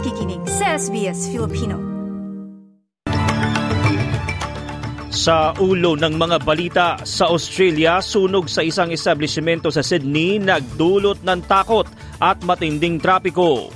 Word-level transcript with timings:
nakikinig 0.00 0.40
sa 0.48 0.80
SBS 0.80 1.28
Filipino. 1.28 1.76
Sa 5.12 5.52
ulo 5.60 5.92
ng 5.92 6.16
mga 6.16 6.36
balita 6.40 6.96
sa 7.04 7.28
Australia, 7.28 8.00
sunog 8.00 8.48
sa 8.48 8.64
isang 8.64 8.88
establishmento 8.96 9.68
sa 9.68 9.84
Sydney 9.84 10.40
nagdulot 10.40 11.20
ng 11.20 11.44
takot 11.44 11.84
at 12.16 12.40
matinding 12.48 12.96
trapiko. 12.96 13.68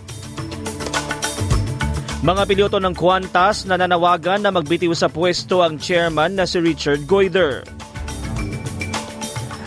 Mga 2.24 2.42
piloto 2.48 2.80
ng 2.80 2.96
Qantas 2.96 3.68
na 3.68 3.76
nanawagan 3.76 4.40
na 4.40 4.48
magbitiw 4.48 4.96
sa 4.96 5.12
pwesto 5.12 5.60
ang 5.60 5.76
chairman 5.76 6.40
na 6.40 6.48
si 6.48 6.56
Richard 6.56 7.04
Goyder. 7.04 7.83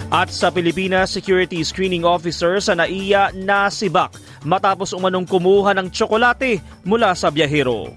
At 0.07 0.31
sa 0.31 0.47
Pilipinas, 0.47 1.11
security 1.11 1.59
screening 1.67 2.07
officer 2.07 2.63
sa 2.63 2.71
NAIA 2.71 3.35
nasibak 3.35 4.15
matapos 4.47 4.95
umanong 4.95 5.27
kumuha 5.27 5.75
ng 5.75 5.91
tsokolate 5.91 6.63
mula 6.87 7.11
sa 7.11 7.27
biyahero. 7.27 7.91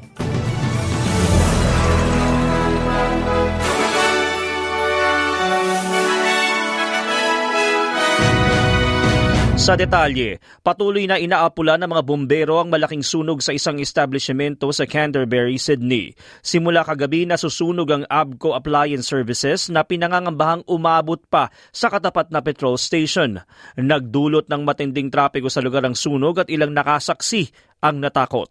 Sa 9.60 9.76
detalye, 9.76 10.40
patuloy 10.64 11.04
na 11.04 11.20
inaapula 11.20 11.76
ng 11.76 11.92
mga 11.92 12.02
bombero 12.08 12.64
ang 12.64 12.72
malaking 12.72 13.04
sunog 13.04 13.44
sa 13.44 13.52
isang 13.52 13.76
establishmento 13.76 14.64
sa 14.72 14.88
Canterbury, 14.88 15.60
Sydney. 15.60 16.16
Simula 16.40 16.80
kagabi 16.80 17.28
nasusunog 17.28 17.84
ang 17.92 18.08
Abco 18.08 18.56
Appliance 18.56 19.04
Services 19.04 19.68
na 19.68 19.84
pinangangambahang 19.84 20.64
umabot 20.64 21.20
pa 21.28 21.52
sa 21.76 21.92
katapat 21.92 22.32
na 22.32 22.40
petrol 22.40 22.80
station. 22.80 23.36
Nagdulot 23.76 24.48
ng 24.48 24.64
matinding 24.64 25.12
trapiko 25.12 25.52
sa 25.52 25.60
lugar 25.60 25.84
ng 25.84 25.92
sunog 25.92 26.40
at 26.40 26.48
ilang 26.48 26.72
nakasaksi 26.72 27.52
ang 27.84 28.00
natakot. 28.00 28.48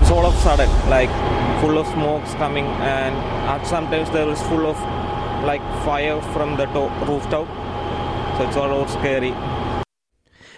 It's 0.00 0.08
all 0.08 0.24
of 0.24 0.32
sudden, 0.40 0.72
like 0.88 1.12
full 1.60 1.76
of 1.76 1.84
smokes 1.92 2.32
coming 2.40 2.64
and 2.80 3.12
at 3.44 3.60
sometimes 3.68 4.08
there 4.08 4.32
is 4.32 4.40
full 4.48 4.64
of 4.64 4.80
like 5.44 5.60
fire 5.84 6.16
from 6.32 6.56
the 6.56 6.64
to- 6.72 6.88
rooftop. 7.04 7.44
So 8.40 8.48
it's 8.48 8.56
all 8.56 8.88
scary. 8.88 9.36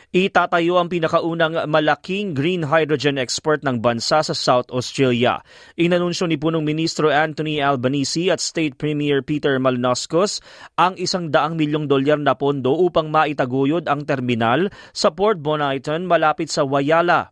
Itatayo 0.08 0.80
ang 0.80 0.88
pinakaunang 0.88 1.68
malaking 1.68 2.32
green 2.32 2.64
hydrogen 2.64 3.20
export 3.20 3.60
ng 3.60 3.84
bansa 3.84 4.24
sa 4.24 4.32
South 4.32 4.72
Australia. 4.72 5.44
Inanunsyo 5.76 6.24
ni 6.24 6.40
punong 6.40 6.64
ministro 6.64 7.12
Anthony 7.12 7.60
Albanese 7.60 8.32
at 8.32 8.40
State 8.40 8.80
Premier 8.80 9.20
Peter 9.20 9.60
Malinauskas 9.60 10.40
ang 10.80 10.96
isang 10.96 11.28
daang 11.28 11.60
milyong 11.60 11.92
dolyar 11.92 12.16
na 12.16 12.32
pondo 12.32 12.72
upang 12.72 13.12
maitaguyod 13.12 13.84
ang 13.84 14.08
terminal 14.08 14.72
sa 14.96 15.12
Port 15.12 15.44
Bonaiton 15.44 16.08
malapit 16.08 16.48
sa 16.48 16.64
Wayala. 16.64 17.28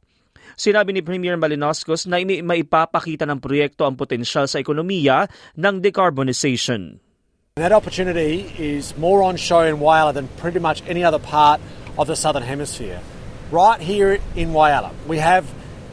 Sinabi 0.53 0.93
ni 0.93 1.01
Premier 1.01 1.41
Malinauskas 1.41 2.05
na 2.05 2.21
maipapakita 2.21 3.25
ng 3.25 3.41
proyekto 3.41 3.89
ang 3.89 3.97
potensyal 3.97 4.53
sa 4.53 4.61
ekonomiya 4.61 5.25
ng 5.57 5.81
decarbonization. 5.81 7.01
That 7.57 7.73
opportunity 7.73 8.53
is 8.61 8.93
more 9.01 9.25
on 9.25 9.41
show 9.41 9.65
in 9.65 9.81
Whyalla 9.81 10.13
than 10.13 10.29
pretty 10.37 10.61
much 10.61 10.85
any 10.85 11.01
other 11.01 11.17
part 11.17 11.57
of 11.99 12.07
the 12.07 12.17
Southern 12.17 12.43
Hemisphere. 12.43 13.01
Right 13.51 13.81
here 13.81 14.19
in 14.35 14.53
Whyalla, 14.53 14.93
we 15.07 15.19
have 15.19 15.47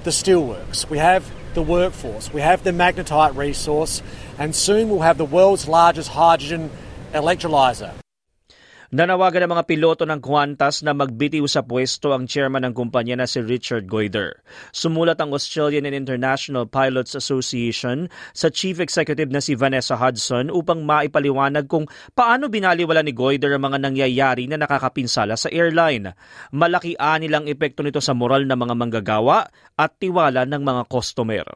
the 0.03 0.09
steelworks, 0.09 0.89
we 0.89 0.97
have 0.97 1.29
the 1.53 1.61
workforce, 1.61 2.33
we 2.33 2.41
have 2.41 2.63
the 2.63 2.71
magnetite 2.71 3.35
resource, 3.35 4.01
and 4.37 4.55
soon 4.55 4.89
we'll 4.89 5.01
have 5.01 5.17
the 5.17 5.25
world's 5.25 5.67
largest 5.67 6.09
hydrogen 6.09 6.71
electrolyzer. 7.13 7.93
Nanawagan 8.93 9.49
ng 9.49 9.57
mga 9.57 9.65
piloto 9.65 10.05
ng 10.05 10.21
Qantas 10.21 10.85
na 10.85 10.93
magbitiw 10.93 11.49
sa 11.49 11.65
pwesto 11.65 12.13
ang 12.13 12.29
chairman 12.29 12.61
ng 12.61 12.77
kumpanya 12.77 13.17
na 13.17 13.25
si 13.25 13.41
Richard 13.41 13.89
Goyder. 13.89 14.37
Sumulat 14.69 15.17
ang 15.17 15.33
Australian 15.33 15.89
and 15.89 15.97
International 15.97 16.69
Pilots 16.69 17.17
Association 17.17 18.05
sa 18.37 18.53
chief 18.53 18.77
executive 18.77 19.33
na 19.33 19.41
si 19.41 19.57
Vanessa 19.57 19.97
Hudson 19.97 20.53
upang 20.53 20.85
maipaliwanag 20.85 21.65
kung 21.65 21.89
paano 22.13 22.53
binaliwala 22.53 23.01
ni 23.01 23.17
Goyder 23.17 23.57
ang 23.57 23.65
mga 23.65 23.81
nangyayari 23.81 24.45
na 24.45 24.61
nakakapinsala 24.61 25.41
sa 25.41 25.49
airline. 25.49 26.13
Malaki 26.53 26.93
anilang 26.93 27.49
epekto 27.49 27.81
nito 27.81 27.97
sa 27.97 28.13
moral 28.13 28.45
ng 28.45 28.61
mga 28.61 28.77
manggagawa 28.77 29.49
at 29.73 29.97
tiwala 29.97 30.45
ng 30.45 30.61
mga 30.61 30.85
customer. 30.85 31.49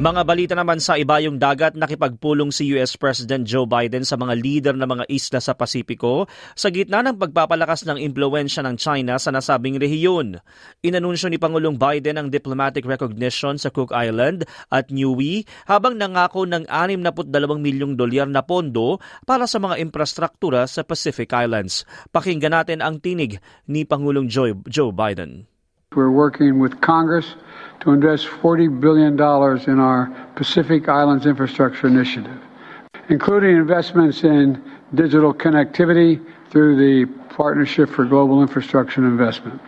Mga 0.00 0.22
balita 0.24 0.54
naman 0.56 0.80
sa 0.80 0.96
ibayong 0.96 1.36
dagat, 1.36 1.76
nakipagpulong 1.76 2.48
si 2.48 2.72
US 2.72 2.96
President 2.96 3.44
Joe 3.44 3.68
Biden 3.68 4.00
sa 4.00 4.16
mga 4.16 4.32
leader 4.32 4.72
ng 4.72 4.88
mga 4.88 5.04
isla 5.12 5.44
sa 5.44 5.52
Pasipiko 5.52 6.24
sa 6.56 6.72
gitna 6.72 7.04
ng 7.04 7.20
pagpapalakas 7.20 7.84
ng 7.84 8.00
impluensya 8.00 8.64
ng 8.64 8.80
China 8.80 9.20
sa 9.20 9.28
nasabing 9.28 9.76
rehiyon. 9.76 10.40
Inanunsyo 10.80 11.28
ni 11.28 11.36
Pangulong 11.36 11.76
Biden 11.76 12.16
ang 12.16 12.32
diplomatic 12.32 12.88
recognition 12.88 13.60
sa 13.60 13.68
Cook 13.68 13.92
Island 13.92 14.48
at 14.72 14.88
Niue 14.88 15.44
habang 15.68 16.00
nangako 16.00 16.48
ng 16.48 16.64
62 16.64 17.60
milyong 17.60 18.00
dolyar 18.00 18.32
na 18.32 18.40
pondo 18.40 19.04
para 19.28 19.44
sa 19.44 19.60
mga 19.60 19.84
infrastruktura 19.84 20.64
sa 20.64 20.80
Pacific 20.80 21.28
Islands. 21.28 21.84
Pakinggan 22.08 22.56
natin 22.56 22.80
ang 22.80 23.04
tinig 23.04 23.36
ni 23.68 23.84
Pangulong 23.84 24.32
Joe, 24.32 24.56
Joe 24.64 24.96
Biden. 24.96 25.44
We're 25.92 26.08
working 26.08 26.56
with 26.56 26.80
Congress 26.80 27.36
to 27.80 27.92
invest 27.92 28.26
$40 28.26 28.80
billion 28.80 29.14
in 29.14 29.80
our 29.80 30.06
Pacific 30.36 30.88
Islands 30.88 31.26
Infrastructure 31.26 31.86
Initiative, 31.86 32.38
including 33.08 33.56
investments 33.56 34.22
in 34.22 34.62
digital 34.94 35.32
connectivity 35.32 36.24
through 36.50 36.76
the 36.76 37.10
Partnership 37.34 37.88
for 37.88 38.04
Global 38.04 38.42
Infrastructure 38.42 39.04
Investment. 39.04 39.60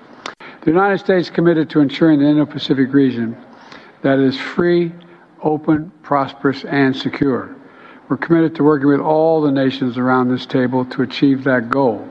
The 0.63 0.71
United 0.71 0.99
States 0.99 1.29
is 1.29 1.31
committed 1.35 1.71
to 1.71 1.81
ensuring 1.81 2.21
the 2.21 2.27
Indo-Pacific 2.27 2.93
region 2.93 3.37
that 4.03 4.19
is 4.19 4.39
free, 4.39 4.93
open, 5.43 5.91
prosperous, 6.03 6.65
and 6.65 6.95
secure. 6.95 7.57
We're 8.09 8.17
committed 8.19 8.55
to 8.57 8.63
working 8.63 8.89
with 8.89 9.01
all 9.01 9.41
the 9.41 9.51
nations 9.51 9.97
around 9.97 10.29
this 10.29 10.45
table 10.45 10.85
to 10.87 11.03
achieve 11.03 11.45
that 11.45 11.71
goal. 11.71 12.09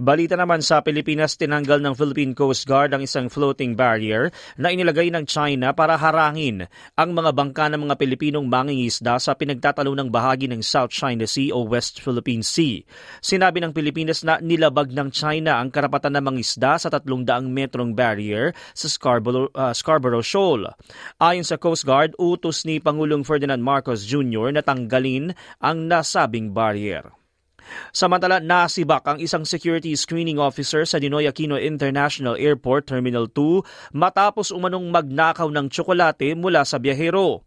Balita 0.00 0.32
naman 0.32 0.64
sa 0.64 0.80
Pilipinas, 0.80 1.36
tinanggal 1.36 1.76
ng 1.84 1.92
Philippine 1.92 2.32
Coast 2.32 2.64
Guard 2.64 2.96
ang 2.96 3.04
isang 3.04 3.28
floating 3.28 3.76
barrier 3.76 4.32
na 4.56 4.72
inilagay 4.72 5.12
ng 5.12 5.28
China 5.28 5.76
para 5.76 6.00
harangin 6.00 6.64
ang 6.96 7.12
mga 7.12 7.36
bangka 7.36 7.68
ng 7.68 7.84
mga 7.84 8.00
Pilipinong 8.00 8.48
mangingisda 8.48 9.20
sa 9.20 9.36
pinagtatalunang 9.36 10.08
bahagi 10.08 10.48
ng 10.48 10.64
South 10.64 10.88
China 10.88 11.28
Sea 11.28 11.52
o 11.52 11.68
West 11.68 12.00
Philippine 12.00 12.40
Sea. 12.40 12.80
Sinabi 13.20 13.60
ng 13.60 13.76
Pilipinas 13.76 14.24
na 14.24 14.40
nilabag 14.40 14.88
ng 14.88 15.12
China 15.12 15.60
ang 15.60 15.68
karapatan 15.68 16.16
ng 16.16 16.32
mangisda 16.32 16.80
sa 16.80 16.88
300 16.88 17.44
metrong 17.52 17.92
barrier 17.92 18.56
sa 18.72 18.88
Scarborough, 18.88 19.52
uh, 19.52 19.76
Scarborough 19.76 20.24
Shoal. 20.24 20.64
Ayon 21.20 21.44
sa 21.44 21.60
Coast 21.60 21.84
Guard, 21.84 22.16
utos 22.16 22.64
ni 22.64 22.80
Pangulong 22.80 23.20
Ferdinand 23.20 23.60
Marcos 23.60 24.08
Jr. 24.08 24.48
na 24.48 24.64
tanggalin 24.64 25.36
ang 25.60 25.92
nasabing 25.92 26.56
barrier. 26.56 27.19
Samantala, 27.90 28.38
nasibak 28.38 29.04
ang 29.06 29.18
isang 29.18 29.42
security 29.42 29.94
screening 29.98 30.38
officer 30.40 30.86
sa 30.86 30.96
Ninoy 31.00 31.26
Aquino 31.26 31.58
International 31.58 32.38
Airport 32.38 32.88
Terminal 32.88 33.28
2 33.32 33.96
matapos 33.96 34.54
umanong 34.54 34.88
magnakaw 34.90 35.48
ng 35.50 35.66
tsokolate 35.68 36.34
mula 36.38 36.62
sa 36.66 36.78
biyahero. 36.78 37.44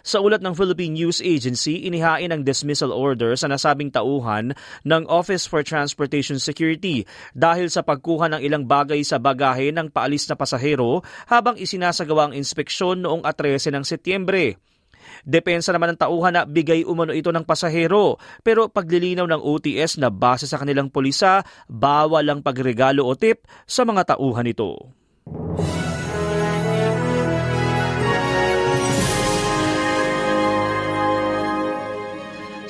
Sa 0.00 0.20
ulat 0.20 0.40
ng 0.40 0.56
Philippine 0.56 0.96
News 0.96 1.20
Agency, 1.20 1.84
inihain 1.84 2.32
ang 2.32 2.42
dismissal 2.42 2.90
order 2.92 3.36
sa 3.36 3.48
nasabing 3.48 3.92
tauhan 3.92 4.56
ng 4.84 5.02
Office 5.08 5.44
for 5.44 5.60
Transportation 5.60 6.40
Security 6.40 7.04
dahil 7.36 7.68
sa 7.68 7.84
pagkuha 7.84 8.32
ng 8.32 8.40
ilang 8.40 8.64
bagay 8.64 9.04
sa 9.04 9.20
bagahe 9.20 9.70
ng 9.72 9.92
paalis 9.92 10.28
na 10.28 10.36
pasahero 10.36 11.04
habang 11.28 11.60
isinasagawa 11.60 12.30
ang 12.30 12.34
inspeksyon 12.36 13.04
noong 13.04 13.22
13 13.24 13.76
ng 13.76 13.84
Setyembre. 13.84 14.56
Depensa 15.22 15.70
naman 15.70 15.94
ng 15.94 16.02
tauhan 16.02 16.34
na 16.34 16.42
bigay 16.42 16.82
umano 16.82 17.14
ito 17.14 17.30
ng 17.30 17.46
pasahero 17.46 18.18
pero 18.42 18.66
paglilinaw 18.66 19.30
ng 19.30 19.40
OTS 19.40 20.02
na 20.02 20.10
base 20.10 20.50
sa 20.50 20.58
kanilang 20.58 20.90
pulisa, 20.90 21.46
bawal 21.70 22.26
ang 22.26 22.42
pagregalo 22.42 23.06
o 23.06 23.14
tip 23.14 23.46
sa 23.70 23.86
mga 23.86 24.16
tauhan 24.16 24.50
ito. 24.50 25.03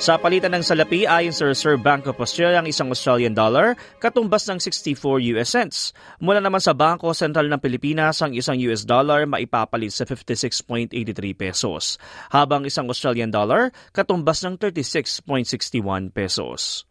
Sa 0.05 0.21
palitan 0.21 0.53
ng 0.53 0.61
salapi 0.61 1.09
ayon 1.09 1.33
sa 1.33 1.49
Reserve 1.49 1.81
Bank 1.81 2.05
of 2.05 2.21
Australia 2.21 2.61
ang 2.61 2.69
isang 2.69 2.93
Australian 2.93 3.33
dollar 3.33 3.73
katumbas 3.97 4.45
ng 4.45 4.61
64 4.61 5.01
US 5.33 5.49
cents. 5.49 5.77
Mula 6.21 6.37
naman 6.45 6.61
sa 6.61 6.77
Bangko 6.77 7.09
Sentral 7.17 7.49
ng 7.49 7.57
Pilipinas 7.57 8.21
ang 8.21 8.37
isang 8.37 8.53
US 8.69 8.85
dollar 8.85 9.25
maipapalit 9.25 9.89
sa 9.89 10.05
56.83 10.05 10.93
pesos, 11.33 11.97
habang 12.29 12.69
isang 12.69 12.85
Australian 12.85 13.33
dollar 13.33 13.73
katumbas 13.97 14.45
ng 14.45 14.61
36.61 14.61 16.13
pesos. 16.13 16.85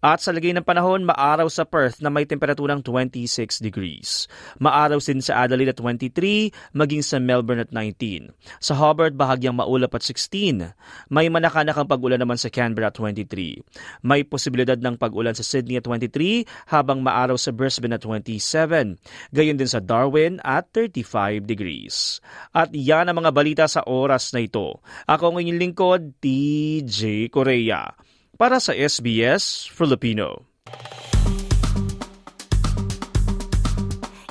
At 0.00 0.24
sa 0.24 0.32
lagay 0.32 0.56
ng 0.56 0.64
panahon, 0.64 1.04
maaraw 1.04 1.46
sa 1.52 1.68
Perth 1.68 2.00
na 2.00 2.08
may 2.08 2.24
temperaturang 2.24 2.80
26 2.84 3.60
degrees. 3.60 4.26
Maaraw 4.56 4.98
din 5.00 5.20
sa 5.20 5.44
Adelaide 5.44 5.74
at 5.74 5.78
23, 5.78 6.52
maging 6.72 7.02
sa 7.04 7.20
Melbourne 7.20 7.62
at 7.62 7.72
19. 7.72 8.32
Sa 8.62 8.78
Hobart, 8.78 9.12
bahagyang 9.16 9.56
maulap 9.56 9.92
at 9.96 10.02
16. 10.04 10.72
May 11.12 11.28
manakanakang 11.28 11.88
pag-ulan 11.90 12.20
naman 12.20 12.40
sa 12.40 12.48
Canberra 12.48 12.88
at 12.88 12.96
23. 12.96 13.60
May 14.06 14.24
posibilidad 14.24 14.78
ng 14.78 14.96
pag-ulan 14.96 15.36
sa 15.36 15.44
Sydney 15.44 15.76
at 15.76 15.84
23, 15.84 16.70
habang 16.70 17.04
maaraw 17.04 17.36
sa 17.36 17.52
Brisbane 17.52 17.96
at 17.96 18.02
27. 18.04 18.96
Gayon 19.34 19.58
din 19.58 19.70
sa 19.70 19.82
Darwin 19.82 20.38
at 20.46 20.72
35 20.72 21.44
degrees. 21.44 22.22
At 22.56 22.72
yan 22.72 23.10
ang 23.10 23.20
mga 23.20 23.30
balita 23.34 23.64
sa 23.68 23.84
oras 23.84 24.32
na 24.32 24.44
ito. 24.46 24.80
Ako 25.06 25.34
ang 25.34 25.44
inyong 25.44 25.60
lingkod, 25.60 26.02
TJ 26.22 27.28
Korea 27.28 28.09
para 28.40 28.56
sa 28.56 28.72
SBS 28.72 29.68
Filipino. 29.68 30.48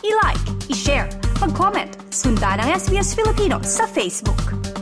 I-like, 0.01 0.41
i-share, 0.73 1.05
mag-comment, 1.37 1.93
sundan 2.09 2.57
ang 2.57 2.73
SBS 2.73 3.13
Filipino 3.13 3.61
sa 3.61 3.85
Facebook. 3.85 4.78